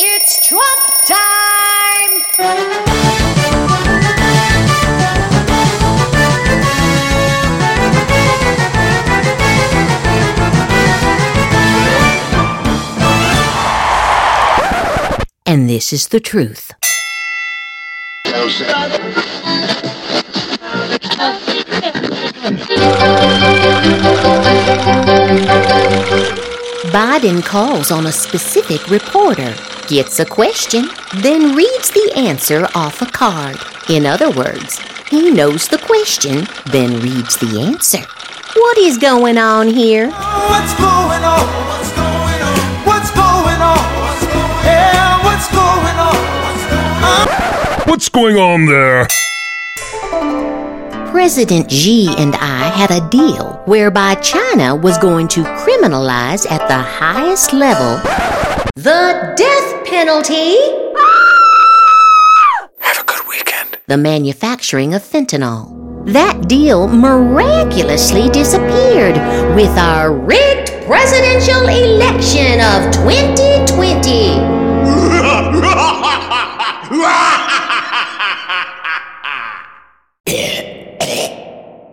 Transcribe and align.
It's 0.00 0.46
Trump 0.46 0.62
time! 1.08 2.12
And 15.44 15.68
this 15.68 15.92
is 15.92 16.06
the 16.06 16.20
truth. 16.20 16.72
Biden 26.92 27.44
calls 27.44 27.90
on 27.90 28.06
a 28.06 28.12
specific 28.12 28.88
reporter, 28.88 29.52
gets 29.88 30.20
a 30.20 30.24
question, 30.26 30.84
then 31.22 31.56
reads 31.56 31.90
the 31.90 32.12
answer 32.14 32.68
off 32.74 33.00
a 33.00 33.06
card. 33.06 33.56
In 33.88 34.04
other 34.04 34.30
words, 34.30 34.78
he 35.08 35.30
knows 35.30 35.66
the 35.66 35.78
question, 35.78 36.46
then 36.66 37.00
reads 37.00 37.38
the 37.38 37.60
answer. 37.60 38.04
What 38.54 38.76
is 38.78 38.98
going 38.98 39.38
on 39.38 39.68
here? 39.68 40.08
What's 40.08 40.74
going 40.74 41.24
on? 41.24 41.46
What's 41.68 41.92
going 41.92 42.42
on? 42.42 42.84
What's 42.84 43.10
going 43.12 43.60
on? 43.62 43.78
Yeah, 44.64 45.24
what's 45.24 45.48
going 45.50 45.98
on? 45.98 47.88
What's 47.88 48.08
going 48.10 48.36
on 48.36 48.66
there? 48.66 49.06
President 51.10 51.70
Xi 51.70 52.14
and 52.18 52.34
I 52.36 52.68
had 52.68 52.90
a 52.90 53.08
deal 53.08 53.62
whereby 53.64 54.16
China 54.16 54.76
was 54.76 54.98
going 54.98 55.28
to 55.28 55.42
criminalize 55.42 56.48
at 56.50 56.68
the 56.68 56.78
highest 56.78 57.54
level 57.54 57.98
the 58.78 59.34
death 59.36 59.84
penalty. 59.86 60.56
Have 62.78 62.98
a 63.00 63.04
good 63.04 63.26
weekend. 63.28 63.76
the 63.88 63.96
manufacturing 63.96 64.94
of 64.94 65.02
fentanyl. 65.02 65.74
That 66.12 66.46
deal 66.48 66.86
miraculously 66.86 68.28
disappeared 68.30 69.16
with 69.56 69.76
our 69.76 70.12
rigged 70.12 70.70
presidential 70.86 71.66
election 71.68 72.60
of 72.60 72.92
2020. 72.92 74.38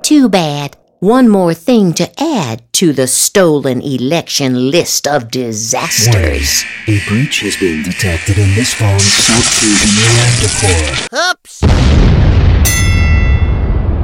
Too 0.02 0.30
bad. 0.30 0.79
One 1.00 1.30
more 1.30 1.54
thing 1.54 1.94
to 1.94 2.10
add 2.22 2.70
to 2.74 2.92
the 2.92 3.06
stolen 3.06 3.80
election 3.80 4.70
list 4.70 5.06
of 5.06 5.30
disasters. 5.30 6.62
A 6.86 7.00
breach 7.08 7.40
has 7.40 7.56
been 7.56 7.82
detected 7.82 8.36
in 8.36 8.54
this 8.54 8.74
phone's 8.74 9.04
South 9.04 9.48
Fusion 9.48 9.96
reactor 10.04 10.50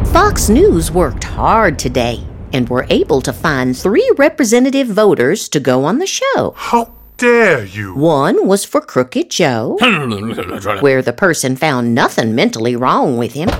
core. 0.07 0.11
Fox 0.11 0.49
News 0.49 0.91
worked 0.91 1.25
hard 1.25 1.79
today 1.79 2.25
and 2.55 2.67
were 2.71 2.87
able 2.89 3.21
to 3.21 3.33
find 3.35 3.77
three 3.77 4.11
representative 4.17 4.87
voters 4.87 5.51
to 5.51 5.61
go 5.61 5.85
on 5.85 5.99
the 5.99 6.07
show. 6.07 6.55
How 6.57 6.95
dare 7.19 7.67
you? 7.67 7.95
One 7.95 8.49
was 8.49 8.65
for 8.65 8.81
Crooked 8.81 9.29
Joe, 9.29 9.77
where 10.81 11.03
the 11.03 11.13
person 11.15 11.57
found 11.57 11.95
nothing 11.95 12.35
mentally 12.35 12.75
wrong 12.75 13.19
with 13.19 13.35
him. 13.35 13.51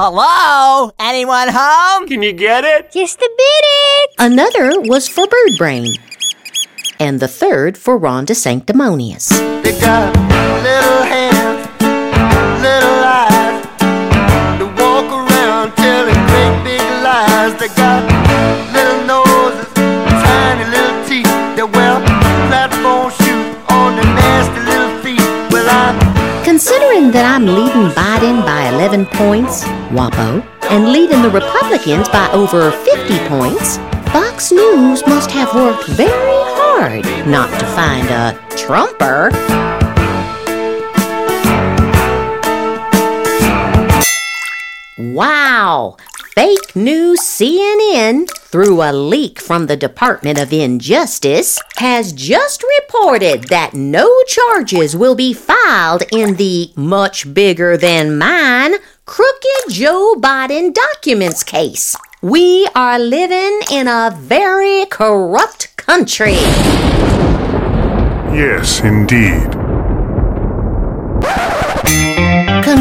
Hello? 0.00 0.92
Anyone 1.00 1.48
home? 1.50 2.06
Can 2.06 2.22
you 2.22 2.32
get 2.32 2.62
it? 2.62 2.92
Just 2.92 3.18
a 3.18 3.30
bit! 3.36 4.10
Another 4.20 4.80
was 4.82 5.08
for 5.08 5.26
Bird 5.26 5.58
Brain. 5.58 5.92
And 7.00 7.18
the 7.18 7.26
third 7.26 7.76
for 7.76 7.98
Ron 7.98 8.24
DeSanctimonious. 8.24 9.30
They 9.64 9.72
got 9.80 10.14
little 10.62 11.02
hands, 11.02 11.66
little 12.62 13.02
eyes. 13.02 13.66
They 14.60 14.66
walk 14.80 15.10
around 15.10 15.74
telling 15.74 16.14
great 16.14 16.62
big 16.62 17.02
lies. 17.02 17.58
They 17.58 17.66
got 17.74 18.17
Considering 26.48 27.10
that 27.10 27.26
I'm 27.26 27.44
leading 27.44 27.92
Biden 27.92 28.42
by 28.42 28.70
11 28.70 29.04
points, 29.04 29.64
WAPO, 29.92 30.42
and 30.70 30.90
leading 30.90 31.20
the 31.20 31.28
Republicans 31.28 32.08
by 32.08 32.26
over 32.32 32.70
50 32.70 33.18
points, 33.28 33.76
Fox 34.14 34.50
News 34.50 35.06
must 35.06 35.30
have 35.30 35.54
worked 35.54 35.86
very 35.88 36.40
hard 36.56 37.04
not 37.28 37.50
to 37.60 37.66
find 37.76 38.08
a 38.08 38.32
Trumper. 38.56 39.28
Wow! 44.96 45.98
Fake 46.38 46.76
news 46.76 47.18
CNN, 47.18 48.30
through 48.30 48.80
a 48.80 48.92
leak 48.92 49.40
from 49.40 49.66
the 49.66 49.76
Department 49.76 50.38
of 50.38 50.52
Injustice, 50.52 51.58
has 51.78 52.12
just 52.12 52.62
reported 52.78 53.48
that 53.48 53.74
no 53.74 54.08
charges 54.28 54.94
will 54.94 55.16
be 55.16 55.32
filed 55.32 56.04
in 56.12 56.36
the 56.36 56.70
much 56.76 57.34
bigger 57.34 57.76
than 57.76 58.18
mine 58.18 58.74
Crooked 59.04 59.70
Joe 59.70 60.14
Biden 60.16 60.72
documents 60.72 61.42
case. 61.42 61.96
We 62.22 62.68
are 62.72 63.00
living 63.00 63.58
in 63.72 63.88
a 63.88 64.16
very 64.16 64.86
corrupt 64.86 65.76
country. 65.76 66.38
Yes, 68.30 68.80
indeed. 68.84 69.57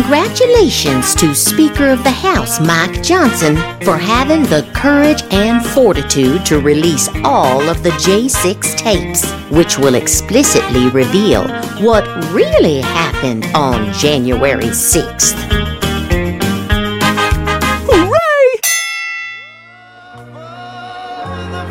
Congratulations 0.10 1.14
to 1.16 1.36
Speaker 1.36 1.90
of 1.90 2.02
the 2.02 2.10
House 2.10 2.62
Mike 2.62 3.04
Johnson 3.04 3.58
for 3.84 3.98
having 3.98 4.44
the 4.44 4.66
courage 4.74 5.22
and 5.32 5.66
fortitude 5.66 6.46
to 6.46 6.62
release 6.62 7.10
all 7.26 7.62
of 7.64 7.84
the 7.84 7.90
J6 7.90 8.78
tapes, 8.78 9.30
which 9.52 9.78
will 9.78 9.96
explicitly 9.96 10.88
reveal 10.92 11.46
what 11.84 12.06
really 12.32 12.80
happened 12.80 13.48
on 13.54 13.92
January 13.92 14.72
6th. 14.72 15.36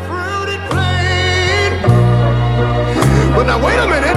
fruity 0.05 0.57
plain. 0.69 1.71
But 3.33 3.45
now 3.47 3.65
wait 3.65 3.79
a 3.79 3.87
minute. 3.87 4.15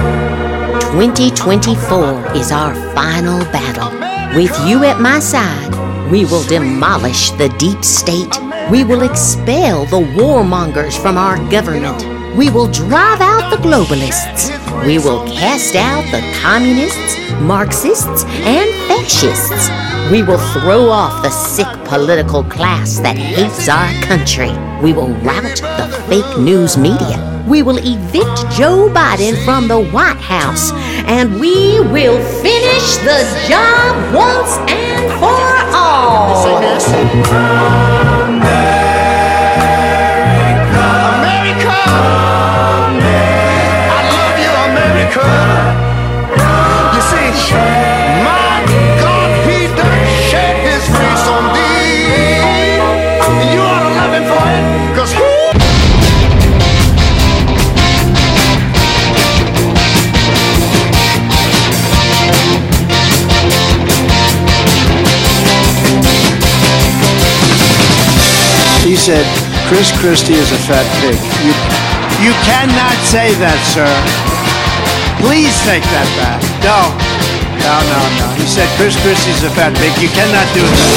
2024 0.91 2.35
is 2.35 2.51
our 2.51 2.75
final 2.93 3.39
battle. 3.45 4.10
With 4.35 4.57
you 4.65 4.85
at 4.85 5.01
my 5.01 5.19
side, 5.19 6.09
we 6.09 6.23
will 6.23 6.43
demolish 6.43 7.31
the 7.31 7.49
deep 7.59 7.83
state. 7.83 8.33
We 8.71 8.85
will 8.85 9.01
expel 9.01 9.83
the 9.85 9.99
warmongers 9.99 10.97
from 11.01 11.17
our 11.17 11.35
government. 11.49 12.01
We 12.37 12.49
will 12.49 12.71
drive 12.71 13.19
out 13.19 13.49
the 13.49 13.57
globalists. 13.57 14.47
We 14.85 14.99
will 14.99 15.27
cast 15.27 15.75
out 15.75 16.05
the 16.11 16.21
communists, 16.41 17.19
Marxists, 17.41 18.23
and 18.23 18.69
fascists. 18.87 19.69
We 20.09 20.23
will 20.23 20.39
throw 20.53 20.87
off 20.87 21.23
the 21.23 21.29
sick 21.29 21.67
political 21.83 22.45
class 22.45 22.99
that 22.99 23.17
hates 23.17 23.67
our 23.67 23.91
country. 24.01 24.51
We 24.81 24.93
will 24.93 25.09
rout 25.25 25.57
the 25.59 26.05
fake 26.07 26.39
news 26.39 26.77
media. 26.77 27.27
We 27.49 27.63
will 27.63 27.79
evict 27.79 28.55
Joe 28.55 28.87
Biden 28.87 29.43
from 29.43 29.67
the 29.67 29.81
White 29.91 30.15
House. 30.21 30.71
And 31.05 31.39
we 31.39 31.79
will 31.79 32.19
finish 32.41 32.97
the 32.97 33.23
job 33.47 34.13
once 34.13 34.57
and 34.71 35.11
for 35.19 35.75
all. 35.75 38.00
He 68.91 68.97
said, 68.97 69.23
Chris 69.71 69.87
Christie 70.03 70.35
is 70.35 70.51
a 70.51 70.59
fat 70.67 70.83
pig. 70.99 71.15
You, 71.47 71.55
you 72.27 72.35
cannot 72.43 72.91
say 73.07 73.31
that, 73.39 73.55
sir. 73.71 73.87
Please 75.23 75.55
take 75.63 75.79
that 75.95 76.03
back. 76.19 76.43
No. 76.59 76.91
No, 77.63 77.75
no, 77.87 78.01
no. 78.19 78.27
He 78.35 78.43
said 78.43 78.67
Chris 78.75 78.99
Christie's 78.99 79.47
a 79.47 79.51
fat 79.55 79.71
pig. 79.79 79.95
You 79.95 80.11
cannot 80.11 80.43
do 80.51 80.59
that. 80.59 80.91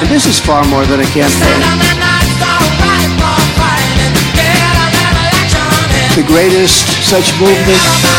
And 0.00 0.08
this 0.08 0.24
is 0.24 0.40
far 0.40 0.64
more 0.72 0.88
than 0.88 1.04
a 1.04 1.08
campaign. 1.12 1.60
The 6.16 6.24
greatest 6.24 6.88
such 7.04 7.28
movement 7.36 8.16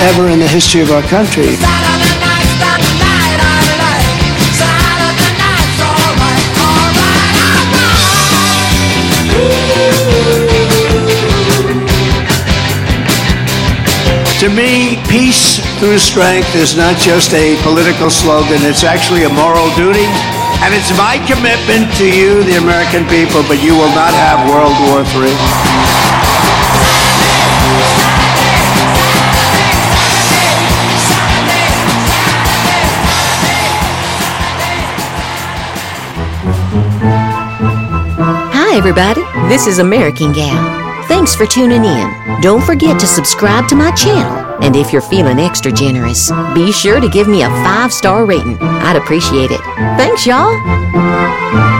ever 0.00 0.28
in 0.28 0.38
the 0.38 0.46
history 0.46 0.80
of 0.80 0.90
our 0.90 1.02
country. 1.02 1.58
To 14.38 14.48
me, 14.48 15.02
peace 15.10 15.58
through 15.80 15.98
strength 15.98 16.54
is 16.54 16.76
not 16.76 16.96
just 16.98 17.34
a 17.34 17.60
political 17.62 18.08
slogan, 18.08 18.62
it's 18.62 18.84
actually 18.84 19.24
a 19.24 19.28
moral 19.28 19.66
duty. 19.74 20.06
And 20.62 20.74
it's 20.74 20.90
my 20.96 21.18
commitment 21.26 21.92
to 21.98 22.06
you, 22.06 22.44
the 22.44 22.58
American 22.58 23.06
people, 23.06 23.42
but 23.48 23.62
you 23.62 23.74
will 23.74 23.94
not 23.94 24.14
have 24.14 24.48
World 24.48 24.74
War 24.86 25.02
III. 25.02 26.07
Everybody. 38.78 39.22
This 39.48 39.66
is 39.66 39.80
American 39.80 40.32
Gal. 40.32 41.04
Thanks 41.08 41.34
for 41.34 41.46
tuning 41.46 41.84
in. 41.84 42.40
Don't 42.40 42.62
forget 42.62 43.00
to 43.00 43.06
subscribe 43.08 43.68
to 43.70 43.74
my 43.74 43.90
channel. 43.90 44.62
And 44.62 44.76
if 44.76 44.92
you're 44.92 45.02
feeling 45.02 45.40
extra 45.40 45.72
generous, 45.72 46.30
be 46.54 46.70
sure 46.70 47.00
to 47.00 47.08
give 47.08 47.26
me 47.26 47.42
a 47.42 47.48
five 47.48 47.92
star 47.92 48.24
rating. 48.24 48.56
I'd 48.60 48.94
appreciate 48.94 49.50
it. 49.50 49.60
Thanks, 49.98 50.24
y'all. 50.24 51.77